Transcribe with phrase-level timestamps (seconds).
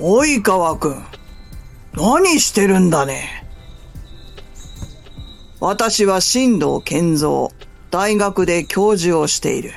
[0.00, 1.04] 及川くん、
[1.92, 3.44] 何してるんだね。
[5.60, 7.48] 私は新藤健三、
[7.90, 9.72] 大学で教授をしている。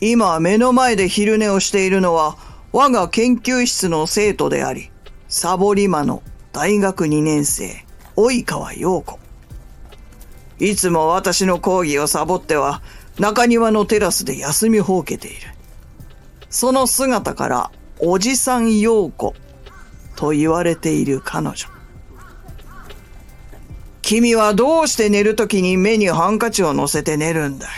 [0.00, 2.36] 今目の前で昼寝をしているのは
[2.72, 4.90] 我が研究室の生徒であり、
[5.28, 6.22] サボリマの
[6.52, 7.86] 大学2年生、
[8.16, 9.18] 及川陽子。
[10.58, 12.82] いつも私の講義をサボっては
[13.18, 15.36] 中庭のテラスで休みほうけている。
[16.50, 17.70] その姿から、
[18.04, 19.32] おじさん陽子
[20.16, 21.54] と言われている彼女。
[24.02, 27.68] 君はどうして寝るときに目にハンカチを乗せて寝るんだ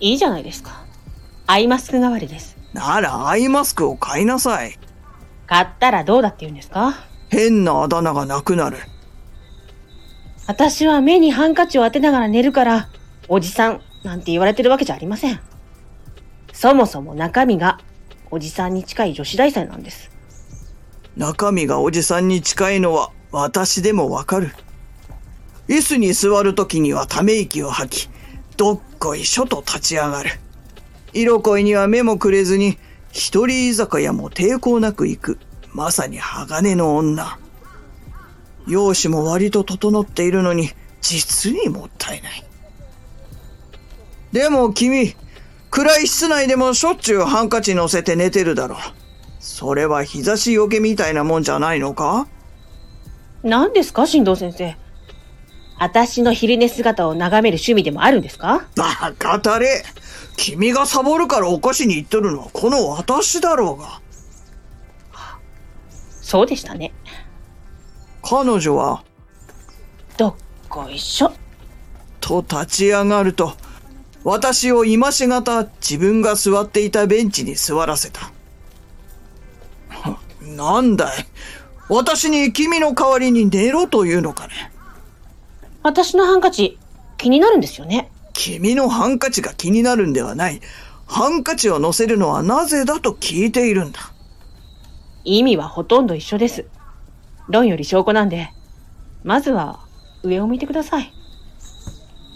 [0.00, 0.10] い？
[0.10, 0.84] いいじゃないですか。
[1.46, 2.56] アイマスク代わりです。
[2.72, 4.76] ならアイマスクを買いなさい。
[5.46, 6.96] 買ったらどうだって言うんですか？
[7.28, 8.78] 変なあだ名がなくなる。
[10.48, 12.88] 私は目にハンカチを当てながら寝るから、
[13.28, 15.40] おじさんなんて言われてるわけじゃありません。
[16.52, 17.78] そもそも中身が
[18.30, 20.10] おじさんに近い女子大生なんです。
[21.16, 24.52] 中身がおじさんに近いのは私でもわかる。
[25.68, 28.10] 椅子に座るときにはため息を吐き、
[28.56, 30.30] どっこいしょと立ち上がる。
[31.12, 32.78] 色恋には目もくれずに、
[33.12, 35.38] 一人居酒屋も抵抗なく行く。
[35.72, 37.38] まさに鋼の女。
[38.66, 40.70] 容姿も割と整っているのに、
[41.00, 42.44] 実にもったいない。
[44.32, 45.14] でも君、
[45.70, 48.78] 暗い室内でもしょっちゅうハンカチ乗せて寝てるだろう。
[49.38, 52.26] それは日差しよけみたいなもんじゃないのか？
[53.42, 54.76] 何ですか、新藤先生。
[55.78, 58.66] 私の昼寝姿を眺める趣味でもあるんですか？
[58.76, 59.82] バカたれ
[60.36, 64.00] 君がサボるからお菓子に行っとるのはこの私だろうが。
[66.20, 66.92] そうでしたね。
[68.22, 69.02] 彼女は、
[70.16, 70.34] どっ
[70.68, 71.32] こいしょ。
[72.20, 73.54] と立ち上がると、
[74.22, 78.30] 私を今しがた自分が座っていたベンチに座らせた。
[80.42, 81.26] なんだい？
[81.88, 84.70] 私に君の代わりに寝ろというのかね？
[85.82, 86.78] 私のハンカチ、
[87.16, 88.10] 気になるんですよね。
[88.34, 90.60] 君のハンカチが気になるんではない。
[91.06, 94.12] ハンカチを乗せるのはなぜだと聞いているんだ。
[95.24, 96.66] 意味はほとんど一緒です。
[97.48, 98.52] 論より証拠なんで、
[99.24, 99.80] まずは
[100.22, 101.12] 上を向いてください。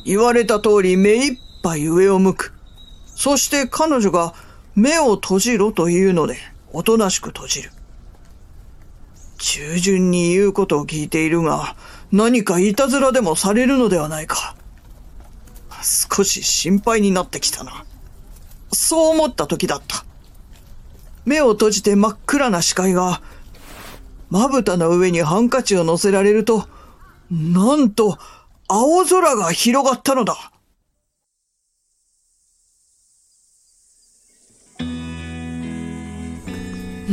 [0.04, 2.52] 言われた通り目いっぱい上を向く。
[3.16, 4.34] そして彼女が
[4.74, 6.36] 目を閉じろというので、
[6.72, 7.70] おとなしく閉じる。
[9.38, 11.74] 従順に言うことを聞いているが、
[12.12, 14.56] 何かいたずらでもされるのではないか。
[15.82, 17.84] 少し心配になってきたな。
[18.72, 20.04] そう思った時だった。
[21.24, 23.22] 目を閉じて真っ暗な視界が、
[24.28, 26.68] まぶたの上にハンカチを乗せられると、
[27.30, 28.18] なんと、
[28.68, 30.50] 青空が広がったのだ。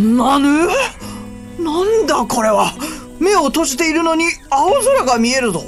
[0.01, 0.67] なぬ
[1.59, 2.73] なんだこれは？
[3.19, 5.62] 目を閉じているのに青空が見えるぞ。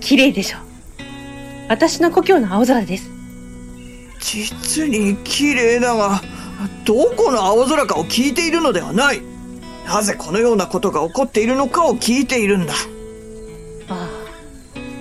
[0.00, 0.58] 綺麗でしょ。
[1.68, 3.10] 私の故郷の青空です。
[4.20, 6.20] 実に綺麗だが
[6.84, 9.22] どこの青空かを聞いているのではない。
[9.86, 12.74] なぜこのようなことが起こっているのかを聞いているんだ。
[13.88, 14.08] ああ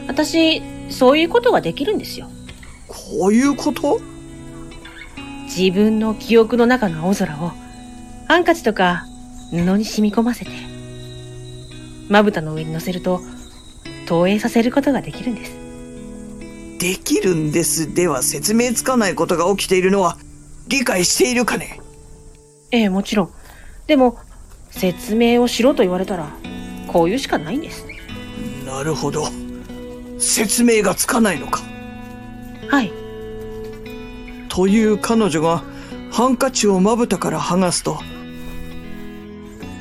[0.08, 2.30] 私そういうことができるんですよ。
[2.88, 4.00] こういうこと？
[5.46, 7.52] 自分の記憶の中の青空を
[8.28, 9.06] ハンカチとか
[9.52, 10.52] 布に染み込ませて
[12.10, 13.22] まぶたの上に乗せると
[14.08, 15.52] 投影させることができるんです。
[16.80, 17.94] できるんです。
[17.94, 20.18] では説明つかないことが起きているのは
[20.68, 21.80] 理解しているかね？
[22.72, 23.32] ええもちろん。
[23.88, 24.18] でも
[24.70, 26.30] 説明をしろと言われたら
[26.88, 27.86] こういうしかないんです。
[28.66, 29.28] なるほど。
[30.20, 31.62] 説明がつかないのか。
[32.70, 32.92] はい。
[34.50, 35.64] という彼女が
[36.12, 38.00] ハンカチをまぶたから剥がすと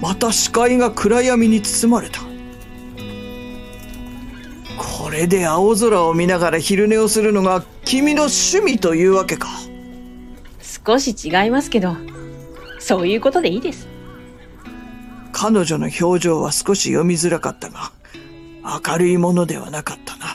[0.02, 2.20] また視界が暗闇に包まれた。
[4.76, 9.48] これで青空を見ながら昼寝をするのが君の趣味というわけか。
[10.60, 11.96] 少し違いますけど
[12.80, 13.86] そういうことでいいです。
[15.30, 17.92] 彼女の表情は少し読みづらかったが
[18.86, 20.31] 明るいものではなかったな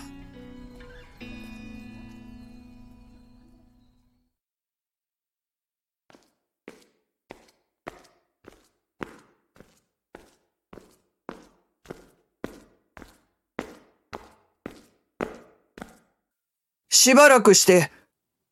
[17.07, 17.89] しばらくして、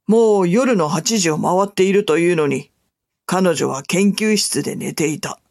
[0.07, 2.71] もう夜の8時を回っているというのに、
[3.25, 5.41] 彼女は研究室で寝ていた。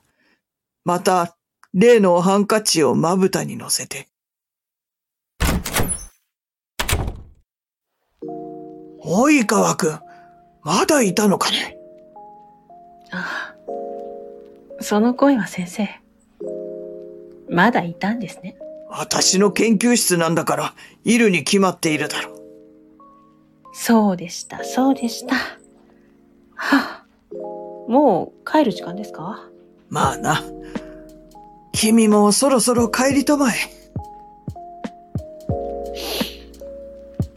[0.87, 1.37] また、
[1.75, 4.09] 例のハンカチをまぶたに乗せて。
[9.05, 10.01] 及川くん、
[10.62, 11.77] まだいたのかね？
[13.12, 13.55] あ
[14.81, 15.91] あ、その声は先生。
[17.51, 18.56] まだいたんですね。
[18.89, 20.75] 私の研究室なんだから、
[21.05, 22.34] いるに決まっているだろう。
[23.76, 25.35] そうでした、そうでした。
[26.55, 27.05] はあ、
[27.88, 29.47] もう帰る時間ですか？
[29.91, 30.43] まあな。
[31.73, 33.55] 君もそろそろ帰りとまえ。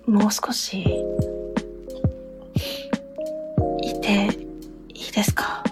[0.05, 0.85] もう少し、
[3.81, 4.29] いて、
[4.93, 5.63] いいですか？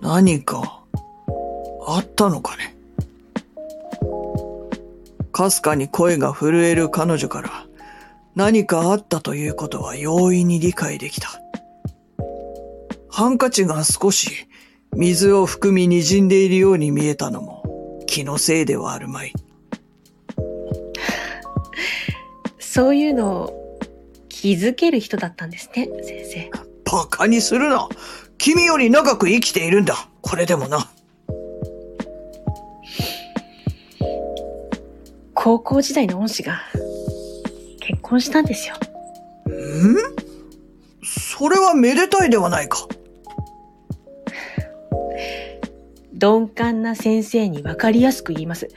[0.00, 0.82] 何か、
[1.86, 2.74] あったのかね？
[5.32, 7.66] かすかに声が震える彼女から
[8.34, 11.28] 何かあったということは容易に理解できた。
[13.10, 14.48] ハンカチが少し
[14.94, 19.32] 水を含み滲んでいるように見えたのも気のせいではあるまい。
[22.58, 23.78] そういうのを
[24.30, 26.50] 気づける人だったんですね、先生。
[26.90, 27.86] バカにするな。
[28.38, 30.08] 君より長く生きているんだ。
[30.22, 30.90] これでもな。
[35.34, 36.81] 高校時代の恩師が結
[38.12, 38.74] 婚したんですよ。
[39.48, 39.96] ん？
[41.02, 42.86] それはめでたいではないか。
[46.12, 48.68] 鈍感な先生にわかりやすく言います。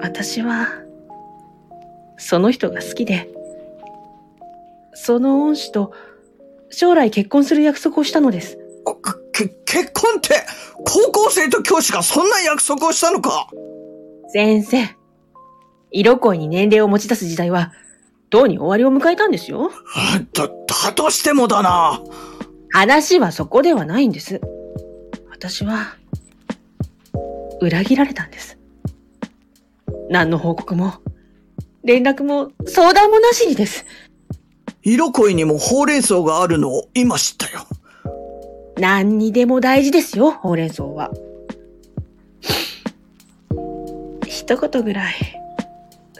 [0.00, 0.68] 私は、
[2.18, 3.30] その人が好きで、
[4.94, 5.94] その恩師と
[6.70, 8.58] 将来結婚する約束をしたのです。
[8.84, 8.94] あ
[9.32, 10.34] け、結婚って、
[10.84, 13.48] 高校生と教師がそんな約束をしたのか？
[14.32, 14.88] 先生、
[15.92, 17.72] 色恋に年齢を持ち出す時代は、
[18.30, 19.70] とうに終わりを迎えたんですよ。
[20.32, 22.00] だ、だとしてもだな。
[22.70, 24.40] 話はそこではないんです。
[25.30, 25.96] 私は、
[27.60, 28.58] 裏切られたんです。
[30.08, 30.94] 何の報告も、
[31.84, 33.84] 連絡も相談もなしにです。
[34.82, 37.66] 色恋にもほうれん草があるのを今知ったよ。
[38.78, 41.10] 何にでも大事ですよ、ほうれん草は。
[44.26, 45.41] 一言ぐらい、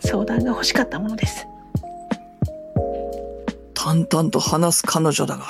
[0.04, 1.46] 相談が欲しかったものです。
[3.74, 5.46] 淡々と話す彼女だが、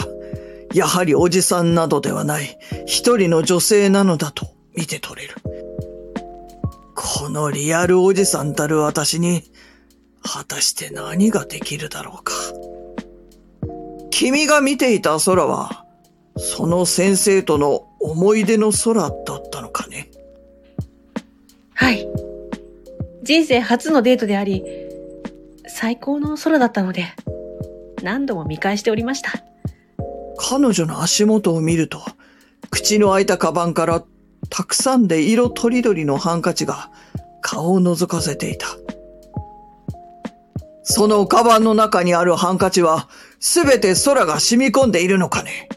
[0.72, 5.34] やはりおじさんなどではない一人の女性なのだと見て取れる。
[6.94, 9.42] このリアルおじさんたる私に、
[10.22, 12.32] 果たして何ができるだろうか。
[14.10, 15.84] 君が見ていた空は、
[16.36, 20.10] その先生との思い出の空だったのかね。
[21.74, 22.08] はい。
[23.22, 24.64] 人生初のデートであり、
[25.68, 27.06] 最高の空だったので、
[28.02, 29.30] 何度も見返しておりました。
[30.36, 32.00] 彼女の足元を見ると、
[32.70, 34.02] 口の開いたカバンから
[34.50, 36.90] たくさんで色とりどりのハンカチが
[37.40, 38.66] 顔を覗かせていた。
[40.82, 43.08] そのカバンの中にあるハンカチは
[43.38, 45.68] すべて空が染み込んでいるのかね？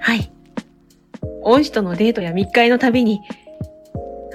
[0.00, 0.32] はい。
[1.42, 3.20] 恩師とのデートや密会のたびに、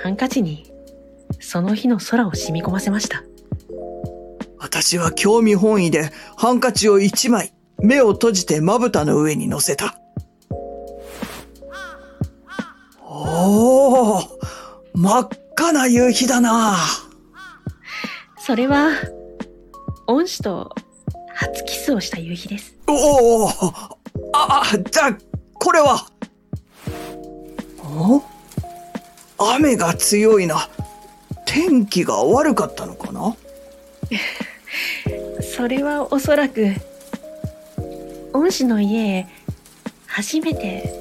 [0.02, 0.71] ハンカチに、
[1.42, 3.24] その日の空を染み込ませました。
[4.58, 9.98] 私は興味本位でハンカチを一枚目を閉じてまぶたの上に乗せた。
[13.04, 14.22] おお
[14.94, 16.78] 真っ赤な夕日だな
[18.40, 18.92] それは、
[20.08, 20.74] 恩師と
[21.34, 22.76] 初キスをした夕日です。
[22.88, 23.50] おお
[24.34, 25.18] あ、あ、じゃあ、
[25.54, 26.06] これは。
[27.84, 28.24] お？
[29.56, 30.70] 雨が強いな。
[31.54, 33.36] 天気が悪かったのかな？
[35.44, 36.74] それはおそらく、
[38.34, 39.28] 恩師の家へ
[40.08, 40.94] 初めて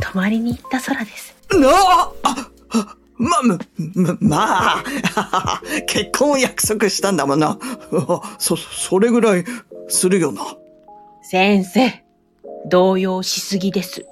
[0.00, 1.34] 泊まりに行った空です。
[1.50, 3.58] なああま、ま、
[3.94, 4.38] ま、ま
[4.78, 7.58] あ、 結婚を約束したんだもんな。
[8.38, 9.44] そ、それぐらい
[9.88, 10.42] するよな。
[11.22, 12.04] 先生、
[12.66, 14.04] 動揺しすぎです。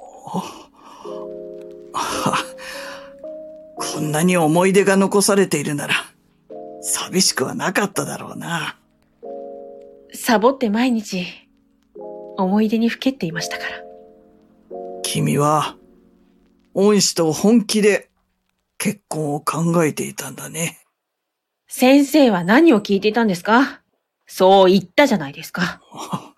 [3.80, 5.94] こんなに思い出が残されているなら、
[6.82, 8.76] 寂しくはなかっただろうな。
[10.14, 11.26] サボって毎日、
[12.36, 13.70] 思い出にふけっていましたから。
[15.02, 15.76] 君は、
[16.74, 18.10] 恩師と本気で
[18.78, 20.78] 結婚を考えていたんだね。
[21.68, 23.82] 先生は何を聞いていたんですか？
[24.26, 25.80] そう言ったじゃないですか。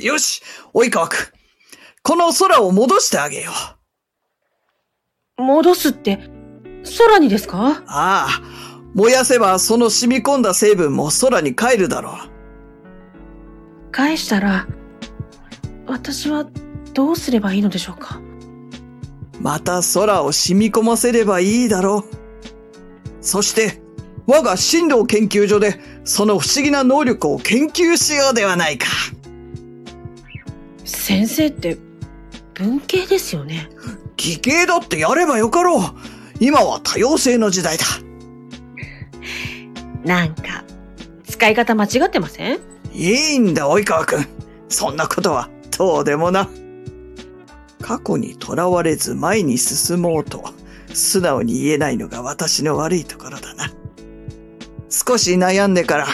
[0.00, 0.42] よし
[0.74, 1.18] 及川くん。
[2.02, 3.75] この空を戻してあげよう。
[5.38, 6.18] 戻すって、
[6.98, 7.82] 空にですか？
[7.86, 8.28] ああ、
[8.94, 13.90] 燃やせばその染み込んだ成分も空に帰るだろう。
[13.92, 14.66] 返したら、
[15.86, 16.46] 私は
[16.94, 18.18] どうすればいいのでしょうか？
[19.38, 22.04] また空を染み込ませればいいだろう。
[23.20, 23.82] そして、
[24.26, 28.86] 我が振動研究所でその不思議な能力を研究しようではないか。
[30.84, 31.76] 先生って
[32.58, 33.68] 文系ですよね。
[34.16, 35.82] 義系だってやればよかろう。
[36.40, 37.84] 今は多様性の時代だ。
[40.04, 40.64] なんか、
[41.28, 42.60] 使い方間違ってません？
[42.94, 44.26] いいんだ、及川くん。
[44.68, 46.48] そんなことは、どうでもな。
[47.82, 50.42] 過去にとらわれず前に進もうと、
[50.94, 53.70] 素直に言えないのが私の悪いところだな。
[54.88, 56.06] 少し悩んでから、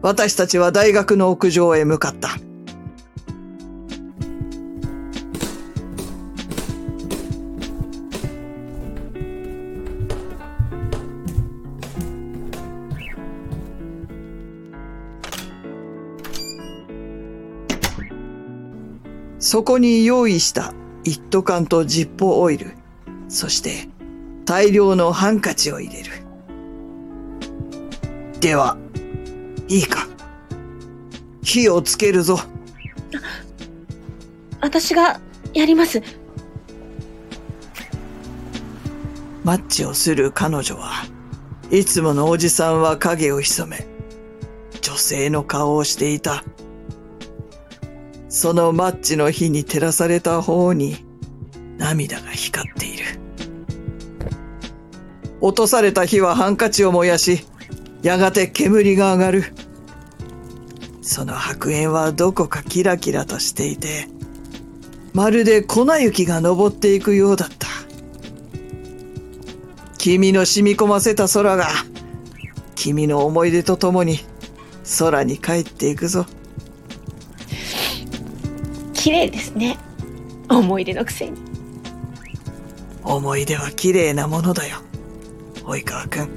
[0.00, 2.30] 私たちは大学の屋上へ向かった。
[19.58, 20.72] そこに用意した
[21.02, 22.74] 一斗缶とジッポオイル、
[23.28, 23.88] そして
[24.44, 26.12] 大量のハンカチを入れる。
[28.38, 28.78] では、
[29.66, 30.06] いいか。
[31.42, 32.38] 火をつけるぞ。
[34.60, 35.20] 私が
[35.52, 36.00] やります。
[39.42, 41.04] マッチをする彼女は、
[41.72, 43.88] いつものおじさんは影を潜め、
[44.82, 46.44] 女性の顔をしていた。
[48.38, 51.04] そのマッチの火に照らされた方に
[51.76, 53.04] 涙が光っている。
[55.40, 57.44] 落とされた火はハンカチを燃やし、
[58.00, 59.44] やがて煙が上がる。
[61.02, 64.06] その白煙はどこかキラキラとしていて、
[65.14, 67.66] まるで粉雪が登っていくようだった。
[69.98, 71.66] 君の染み込ませた空が、
[72.76, 74.20] 君の思い出とともに
[75.00, 76.24] 空に帰っていくぞ。
[78.98, 79.78] 綺麗ですね。
[80.50, 81.38] 思い出のくせに。
[83.04, 84.78] 思い出は綺麗なものだよ。
[85.62, 86.28] 及川くん。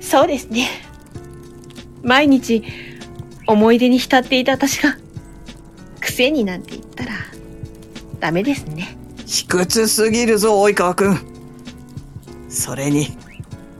[0.00, 0.68] そうですね。
[2.02, 2.64] 毎日
[3.46, 4.96] 思い出に浸っていた私が
[6.00, 7.12] 癖になんて言ったら
[8.18, 8.96] ダメですね。
[9.26, 11.18] 卑屈すぎるぞ、及川くん。
[12.48, 13.08] それに、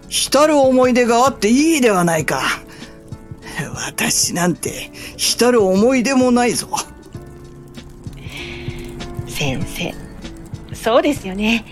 [0.08, 2.42] 浸る思い出があっていいではないか。
[3.86, 6.68] 私なんて浸る思い出もないぞ。
[9.26, 9.94] 先生。
[10.74, 11.64] そうですよね。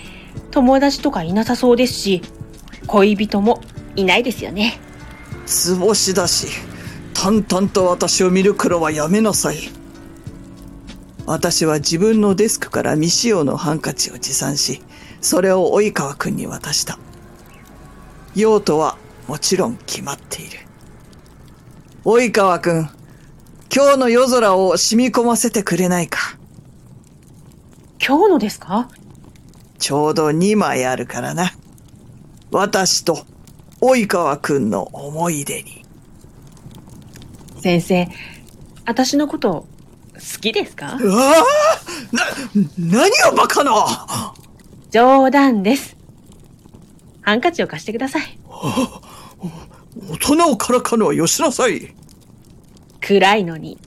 [0.51, 2.23] 友達とかいなさそうですし、
[2.87, 3.61] 恋人も
[3.97, 4.79] いないですよね。
[5.47, 6.49] 図星だし、
[7.15, 9.59] 淡々と私を見る黒はやめなさい。
[11.27, 14.83] 私は自分のデスクから未使用のハンカチを持参し、
[15.21, 16.99] それを及川くんに渡した。
[18.35, 18.97] 用途は
[19.29, 20.59] もちろん決まっている。
[22.05, 22.91] 及川くん、
[23.75, 26.37] 今日の夜空を染み込ませてくれないか。
[28.07, 28.91] 今日のですか？
[29.79, 31.53] ちょうど2枚あるからな。
[32.51, 33.25] 私と
[33.81, 35.87] 及川くんの思い出に。
[37.63, 38.09] 先生、
[38.85, 39.67] 私のこと
[40.13, 40.99] 好きですか？
[41.01, 42.25] うわあな、
[42.77, 43.73] 何をバカな
[44.91, 45.97] 冗談です。
[47.23, 48.39] ハンカチを貸してください。
[50.11, 51.95] 大人をからかうのはよしなさい。
[53.03, 53.79] 暗いのに、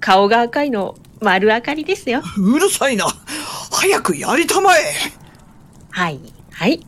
[0.00, 2.22] 顔が赤いの丸明かりですよ。
[2.36, 3.06] うるさいな。
[3.70, 4.82] 早くやりたまえ。
[5.90, 6.20] はい、
[6.52, 6.84] はい。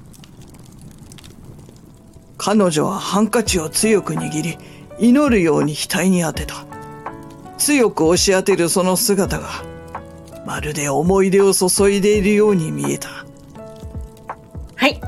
[2.37, 4.59] 彼女はハンカチを強く握り、
[4.99, 6.67] 祈るように額に当てた。
[7.57, 9.49] 強く押し当てるその姿が、
[10.47, 13.09] まるで思い出を注いでいるように見えた。
[14.75, 15.01] はい、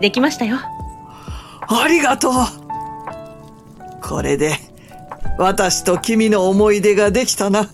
[0.00, 0.58] できましたよ。
[1.66, 2.32] ありがとう
[4.02, 4.58] これで、
[5.38, 7.68] 私と君の思い出ができたな。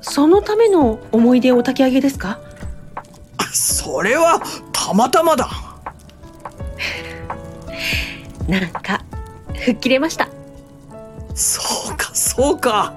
[0.00, 2.38] そのための思い出を炊き上げですか？
[3.52, 4.40] それは、
[4.72, 5.48] たまたまだ。
[8.48, 9.04] なんか、
[9.54, 10.28] 吹っ切れました。
[11.34, 11.60] そ
[11.92, 12.94] うか、そうか。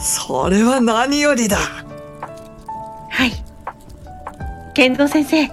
[0.00, 1.58] それは何よりだ。
[1.58, 3.32] はい。
[4.74, 5.48] 剣道先生、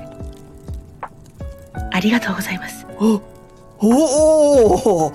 [1.91, 2.85] ありがとうございます。
[2.99, 3.21] お、
[3.85, 5.13] おお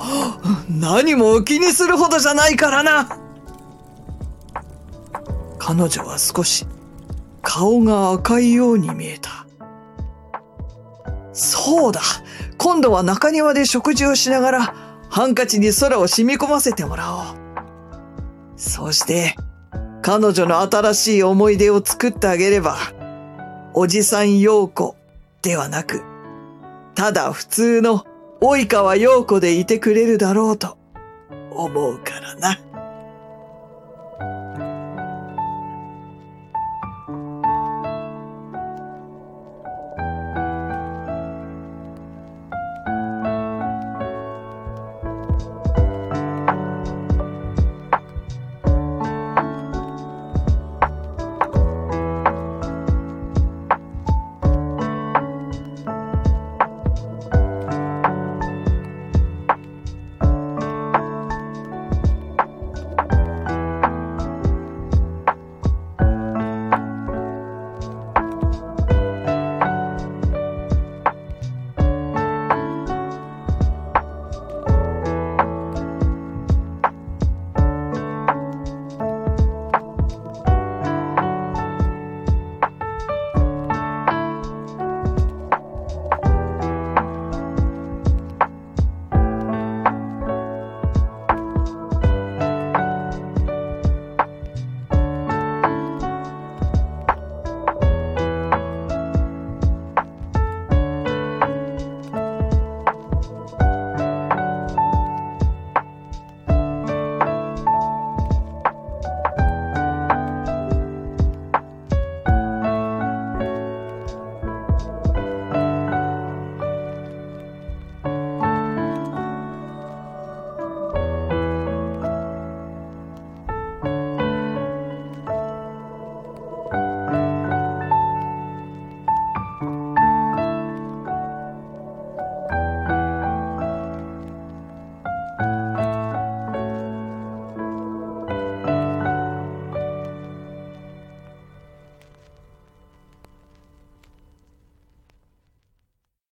[0.68, 3.08] 何も気にするほどじゃないからな。
[5.58, 6.66] 彼女は少し
[7.40, 9.46] 顔が赤いように見えた。
[11.32, 12.00] そうだ
[12.58, 14.74] 今度は中庭で食事をしながら
[15.08, 17.24] ハンカチに空を染み込ませてもらおう。
[18.56, 19.34] そして
[20.02, 22.76] 彼女の新しい思い出を作ってあげれば、
[23.72, 24.96] おじさん陽子
[25.42, 26.02] ではなく、
[26.94, 28.04] ただ普通の
[28.40, 30.78] 及川陽子でいてくれるだろうと
[31.50, 32.67] 思うからな。